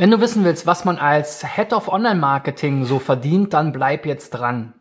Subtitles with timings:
[0.00, 4.06] Wenn du wissen willst, was man als Head of Online Marketing so verdient, dann bleib
[4.06, 4.72] jetzt dran.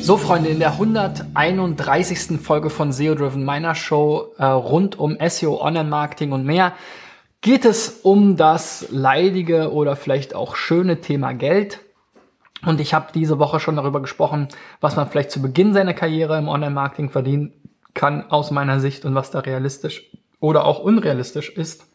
[0.00, 2.40] So, Freunde, in der 131.
[2.40, 6.72] Folge von SEO Driven, meiner Show äh, rund um SEO, Online-Marketing und mehr,
[7.40, 11.78] geht es um das leidige oder vielleicht auch schöne Thema Geld.
[12.64, 14.48] Und ich habe diese Woche schon darüber gesprochen,
[14.80, 17.52] was man vielleicht zu Beginn seiner Karriere im Online-Marketing verdienen
[17.94, 21.86] kann aus meiner Sicht und was da realistisch oder auch unrealistisch ist.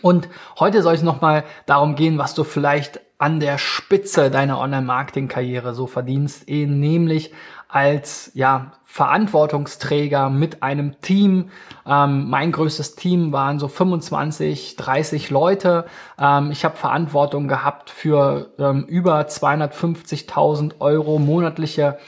[0.00, 5.74] Und heute soll es nochmal darum gehen, was du vielleicht an der Spitze deiner Online-Marketing-Karriere
[5.74, 7.32] so verdienst, eh, nämlich
[7.68, 11.50] als ja Verantwortungsträger mit einem Team.
[11.86, 15.84] Ähm, mein größtes Team waren so 25, 30 Leute.
[16.18, 21.98] Ähm, ich habe Verantwortung gehabt für ähm, über 250.000 Euro monatliche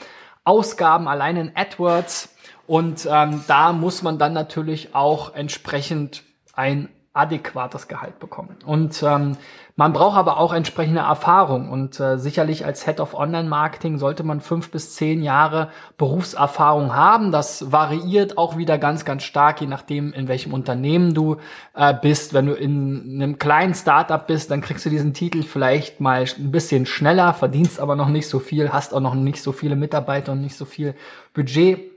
[0.43, 2.35] Ausgaben allein in AdWords.
[2.67, 6.23] Und ähm, da muss man dann natürlich auch entsprechend
[6.55, 8.57] ein adäquates Gehalt bekommen.
[8.65, 9.37] Und ähm,
[9.77, 14.23] man braucht aber auch entsprechende Erfahrung und äh, sicherlich als Head of Online Marketing sollte
[14.23, 17.31] man fünf bis zehn Jahre Berufserfahrung haben.
[17.31, 21.37] Das variiert auch wieder ganz, ganz stark, je nachdem, in welchem Unternehmen du
[21.73, 22.33] äh, bist.
[22.33, 26.51] Wenn du in einem kleinen Startup bist, dann kriegst du diesen Titel vielleicht mal ein
[26.51, 30.33] bisschen schneller, verdienst aber noch nicht so viel, hast auch noch nicht so viele Mitarbeiter
[30.33, 30.95] und nicht so viel
[31.33, 31.94] Budget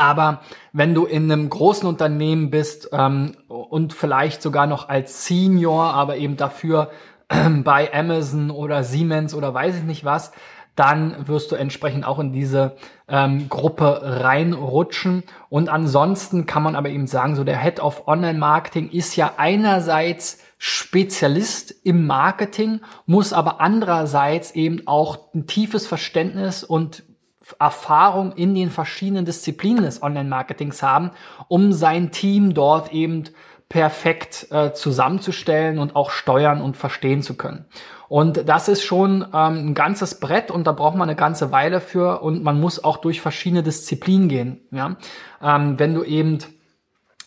[0.00, 0.40] aber
[0.72, 6.16] wenn du in einem großen Unternehmen bist ähm, und vielleicht sogar noch als Senior, aber
[6.16, 6.90] eben dafür
[7.28, 10.32] äh, bei Amazon oder Siemens oder weiß ich nicht was,
[10.74, 12.76] dann wirst du entsprechend auch in diese
[13.08, 15.24] ähm, Gruppe reinrutschen.
[15.50, 19.34] Und ansonsten kann man aber eben sagen, so der Head of Online Marketing ist ja
[19.36, 27.02] einerseits Spezialist im Marketing, muss aber andererseits eben auch ein tiefes Verständnis und
[27.58, 31.10] Erfahrung in den verschiedenen Disziplinen des Online-Marketings haben,
[31.48, 33.24] um sein Team dort eben
[33.68, 37.66] perfekt äh, zusammenzustellen und auch steuern und verstehen zu können.
[38.08, 41.80] Und das ist schon ähm, ein ganzes Brett und da braucht man eine ganze Weile
[41.80, 44.60] für und man muss auch durch verschiedene Disziplinen gehen.
[44.72, 44.96] Ja?
[45.40, 46.38] Ähm, wenn du eben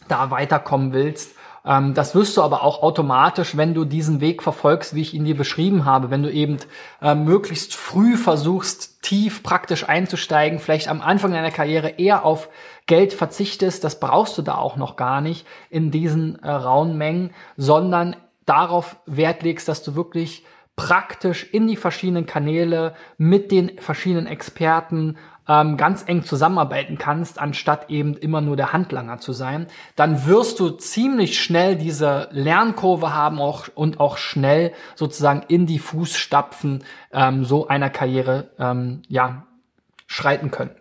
[0.07, 1.35] da weiterkommen willst.
[1.66, 5.25] Ähm, das wirst du aber auch automatisch, wenn du diesen Weg verfolgst, wie ich ihn
[5.25, 6.57] dir beschrieben habe, wenn du eben
[7.01, 12.50] äh, möglichst früh versuchst, tief praktisch einzusteigen, vielleicht am Anfang deiner Karriere eher auf
[12.85, 17.31] Geld verzichtest, das brauchst du da auch noch gar nicht in diesen äh, rauen Mengen,
[17.56, 20.44] sondern darauf Wert legst, dass du wirklich
[20.75, 27.89] praktisch in die verschiedenen Kanäle mit den verschiedenen Experten ähm, ganz eng zusammenarbeiten kannst, anstatt
[27.89, 33.39] eben immer nur der Handlanger zu sein, dann wirst du ziemlich schnell diese Lernkurve haben
[33.39, 39.47] auch, und auch schnell sozusagen in die Fußstapfen ähm, so einer Karriere ähm, ja,
[40.07, 40.71] schreiten können.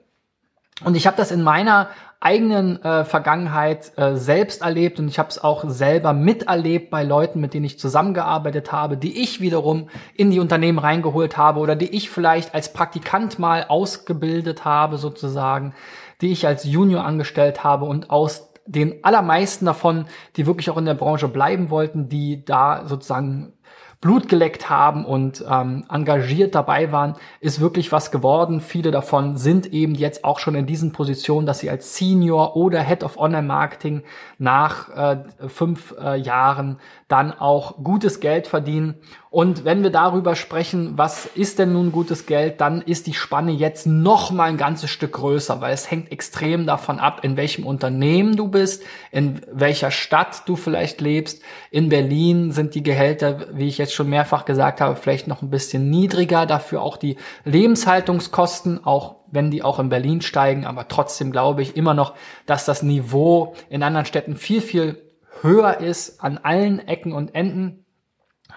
[0.85, 1.89] Und ich habe das in meiner
[2.23, 5.01] eigenen äh, Vergangenheit äh, selbst erlebt.
[5.01, 9.21] Und ich habe es auch selber miterlebt bei Leuten, mit denen ich zusammengearbeitet habe, die
[9.21, 14.65] ich wiederum in die Unternehmen reingeholt habe oder die ich vielleicht als Praktikant mal ausgebildet
[14.65, 15.75] habe sozusagen,
[16.21, 20.07] die ich als Junior angestellt habe und aus den allermeisten davon,
[20.37, 23.55] die wirklich auch in der Branche bleiben wollten, die da sozusagen
[24.03, 28.61] Blut geleckt haben und ähm, engagiert dabei waren, ist wirklich was geworden.
[28.61, 32.83] Viele davon sind eben jetzt auch schon in diesen Positionen, dass sie als Senior oder
[32.83, 34.03] Head of Online Marketing
[34.39, 38.97] nach äh, fünf äh, Jahren dann auch gutes Geld verdienen.
[39.31, 43.53] Und wenn wir darüber sprechen, was ist denn nun gutes Geld, dann ist die Spanne
[43.53, 47.65] jetzt noch mal ein ganzes Stück größer, weil es hängt extrem davon ab, in welchem
[47.65, 51.43] Unternehmen du bist, in welcher Stadt du vielleicht lebst.
[51.71, 55.51] In Berlin sind die Gehälter, wie ich jetzt schon mehrfach gesagt habe, vielleicht noch ein
[55.51, 61.33] bisschen niedriger, dafür auch die Lebenshaltungskosten, auch wenn die auch in Berlin steigen, aber trotzdem
[61.33, 62.15] glaube ich immer noch,
[62.47, 65.03] dass das Niveau in anderen Städten viel, viel
[65.41, 67.85] höher ist an allen Ecken und Enden.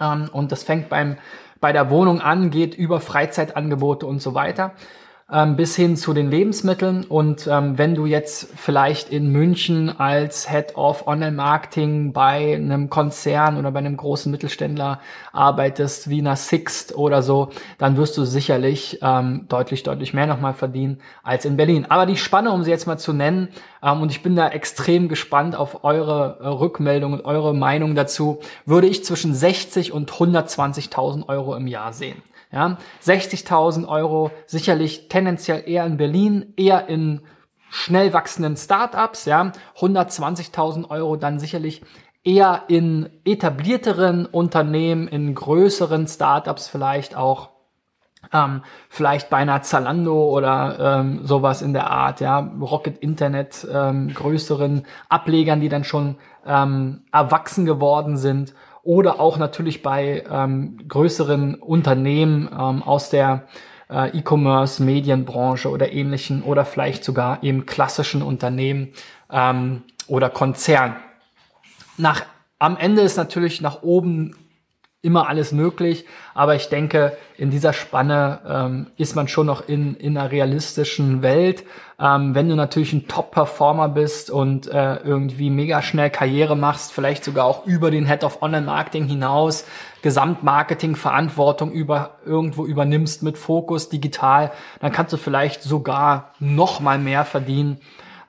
[0.00, 1.16] Ähm, und das fängt beim,
[1.60, 4.74] bei der Wohnung an, geht über Freizeitangebote und so weiter
[5.30, 7.04] ähm, bis hin zu den Lebensmitteln.
[7.04, 13.56] Und ähm, wenn du jetzt vielleicht in München als Head of Online-Marketing bei einem Konzern
[13.56, 15.00] oder bei einem großen Mittelständler
[15.32, 20.54] arbeitest, wie einer Sixt oder so, dann wirst du sicherlich ähm, deutlich, deutlich mehr nochmal
[20.54, 21.86] verdienen als in Berlin.
[21.88, 23.48] Aber die Spanne, um sie jetzt mal zu nennen,
[23.82, 28.38] ähm, und ich bin da extrem gespannt auf eure äh, Rückmeldung und eure Meinung dazu,
[28.64, 32.22] würde ich zwischen 60 und 120.000 Euro im Jahr sehen.
[32.52, 37.20] Ja, 60.000 Euro sicherlich tendenziell eher in Berlin, eher in
[37.70, 41.82] schnell wachsenden Startups, ja, 120.000 Euro dann sicherlich
[42.24, 47.50] eher in etablierteren Unternehmen, in größeren Startups vielleicht auch.
[48.32, 54.12] ähm, vielleicht bei einer Zalando oder ähm, sowas in der Art, ja, Rocket Internet, ähm,
[54.12, 58.52] größeren Ablegern, die dann schon ähm, erwachsen geworden sind
[58.86, 63.48] oder auch natürlich bei ähm, größeren Unternehmen ähm, aus der
[63.90, 68.92] äh, E-Commerce, Medienbranche oder ähnlichen oder vielleicht sogar eben klassischen Unternehmen
[69.30, 70.96] ähm, oder Konzern.
[71.98, 72.24] Nach,
[72.58, 74.36] am Ende ist natürlich nach oben
[75.06, 76.04] immer alles möglich,
[76.34, 81.22] aber ich denke, in dieser Spanne ähm, ist man schon noch in, in einer realistischen
[81.22, 81.62] Welt.
[82.00, 87.22] Ähm, wenn du natürlich ein Top-Performer bist und äh, irgendwie mega schnell Karriere machst, vielleicht
[87.22, 89.64] sogar auch über den Head of Online-Marketing hinaus,
[90.02, 94.50] Gesamtmarketing-Verantwortung über irgendwo übernimmst mit Fokus digital,
[94.80, 97.78] dann kannst du vielleicht sogar noch mal mehr verdienen.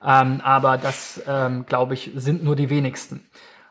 [0.06, 3.26] Ähm, aber das, ähm, glaube ich, sind nur die wenigsten.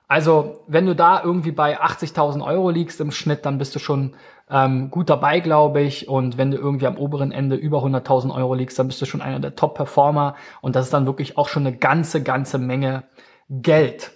[0.07, 4.15] Also, wenn du da irgendwie bei 80.000 Euro liegst im Schnitt, dann bist du schon
[4.49, 6.07] ähm, gut dabei, glaube ich.
[6.07, 9.21] Und wenn du irgendwie am oberen Ende über 100.000 Euro liegst, dann bist du schon
[9.21, 10.35] einer der Top-Performer.
[10.61, 13.03] Und das ist dann wirklich auch schon eine ganze, ganze Menge
[13.49, 14.11] Geld.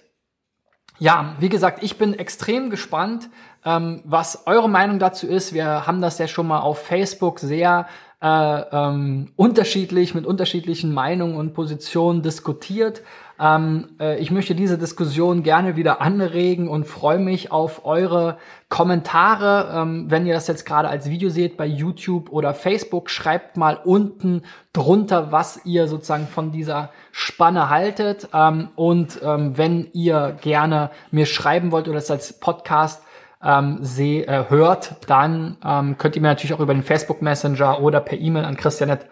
[0.98, 3.28] Ja, wie gesagt, ich bin extrem gespannt,
[3.64, 5.52] ähm, was eure Meinung dazu ist.
[5.52, 7.86] Wir haben das ja schon mal auf Facebook sehr
[8.22, 13.02] äh, ähm, unterschiedlich mit unterschiedlichen Meinungen und Positionen diskutiert.
[13.42, 19.72] Ähm, äh, ich möchte diese Diskussion gerne wieder anregen und freue mich auf eure Kommentare.
[19.74, 23.80] Ähm, wenn ihr das jetzt gerade als Video seht bei YouTube oder Facebook, schreibt mal
[23.82, 24.42] unten
[24.72, 28.28] drunter, was ihr sozusagen von dieser Spanne haltet.
[28.32, 33.02] Ähm, und ähm, wenn ihr gerne mir schreiben wollt oder es als Podcast
[33.42, 37.80] ähm, seh, äh, hört, dann ähm, könnt ihr mir natürlich auch über den Facebook Messenger
[37.80, 39.06] oder per E-Mail an Christianet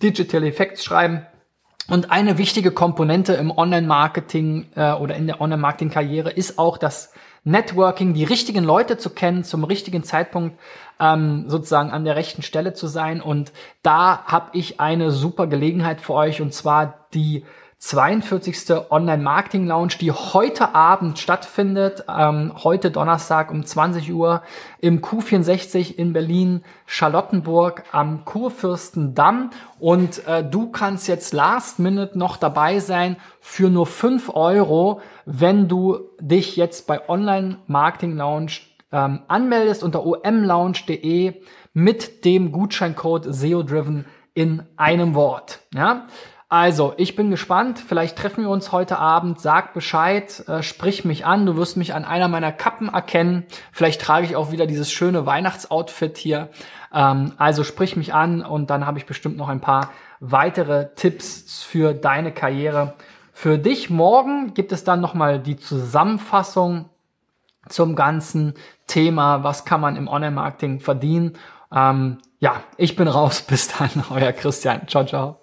[0.00, 1.26] Digital Effects schreiben.
[1.88, 7.12] Und eine wichtige Komponente im Online-Marketing äh, oder in der Online-Marketing-Karriere ist auch das
[7.44, 10.58] Networking, die richtigen Leute zu kennen, zum richtigen Zeitpunkt
[11.00, 13.20] ähm, sozusagen an der rechten Stelle zu sein.
[13.20, 13.52] Und
[13.82, 17.44] da habe ich eine super Gelegenheit für euch, und zwar die
[17.82, 18.90] 42.
[18.90, 24.42] Online-Marketing Lounge, die heute Abend stattfindet, ähm, heute Donnerstag um 20 Uhr
[24.78, 29.50] im Q64 in Berlin, Charlottenburg am Kurfürstendamm.
[29.80, 35.66] Und äh, du kannst jetzt last minute noch dabei sein für nur 5 Euro, wenn
[35.66, 38.60] du dich jetzt bei Online-Marketing Lounge
[38.92, 41.34] ähm, anmeldest unter omlounge.de
[41.72, 45.60] mit dem Gutscheincode SEO-Driven in einem Wort.
[45.74, 46.06] Ja?
[46.52, 47.78] Also, ich bin gespannt.
[47.78, 49.40] Vielleicht treffen wir uns heute Abend.
[49.40, 51.46] Sag Bescheid, äh, sprich mich an.
[51.46, 53.46] Du wirst mich an einer meiner Kappen erkennen.
[53.72, 56.50] Vielleicht trage ich auch wieder dieses schöne Weihnachtsoutfit hier.
[56.92, 61.62] Ähm, also sprich mich an und dann habe ich bestimmt noch ein paar weitere Tipps
[61.62, 62.96] für deine Karriere.
[63.32, 66.90] Für dich morgen gibt es dann nochmal die Zusammenfassung
[67.70, 68.52] zum ganzen
[68.86, 69.42] Thema.
[69.42, 71.38] Was kann man im Online-Marketing verdienen?
[71.74, 73.40] Ähm, ja, ich bin raus.
[73.48, 74.86] Bis dann, euer Christian.
[74.86, 75.41] Ciao, ciao.